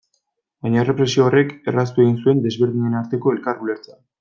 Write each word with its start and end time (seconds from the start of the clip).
Baina 0.67 0.79
errepresio 0.83 1.25
horrek 1.25 1.51
erraztu 1.73 2.05
egin 2.05 2.17
zuen 2.25 2.43
desberdinen 2.47 2.97
arteko 3.03 3.37
elkar 3.37 3.63
ulertzea. 3.67 4.01